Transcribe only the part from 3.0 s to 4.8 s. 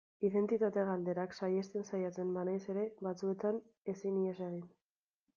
batzuetan ezin ihes egin.